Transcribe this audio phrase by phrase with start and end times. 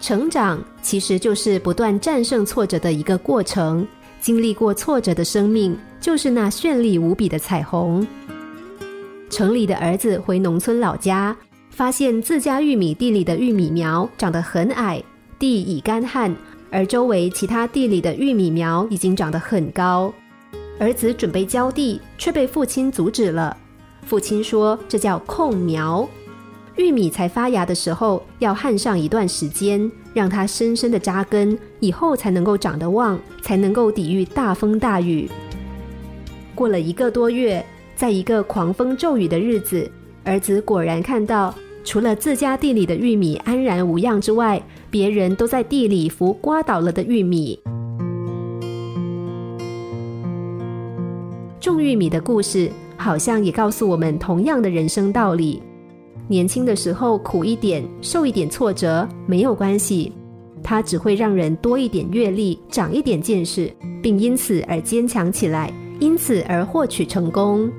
[0.00, 3.86] 成长其实就是不断战胜挫折的一个过程。
[4.20, 8.06] 经历过挫折的生命，就是那绚丽无比的彩虹。
[9.30, 11.36] 城里的儿子回农村老家，
[11.70, 15.02] 发现自家玉米地里的玉米苗长得很矮，
[15.38, 16.34] 地已干旱，
[16.70, 20.12] 而周围其他地里的玉米苗已经长得很高。
[20.80, 23.56] 儿子准备浇地，却被父亲阻止了。
[24.04, 26.08] 父亲说：“这叫控苗。
[26.78, 35.28] 玉米才发芽的时候，要旱上一段时间，让它深深的扎根，以后才能够长得旺，才能够抵御大风大雨。”
[36.54, 37.64] 过了一个多月，
[37.96, 39.90] 在一个狂风骤雨的日子，
[40.22, 41.52] 儿子果然看到，
[41.82, 47.58] 除了自家地里的玉米安然无恙之外，别人都在地里扶刮倒了的玉米。
[51.60, 55.60] 种玉米的故事，好像也告诉我们同样的人生道理。
[56.26, 60.12] 年轻的时候苦一点，受一点挫折没有关系，
[60.62, 67.70] 它只会让人多一点阅历，长一点见识，并因此而坚强起来，因此而获取成功。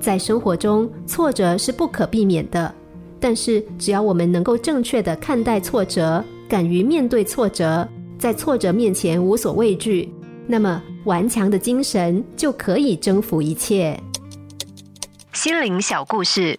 [0.00, 2.74] 在生活中，挫折是不可避免的，
[3.18, 7.86] 但是只要我们能够正确的看待挫折，敢于面对挫折，
[8.18, 10.08] 在挫折面前无所畏惧。
[10.46, 13.98] 那么，顽强的精神就可以征服一切。
[15.32, 16.58] 心灵小故事，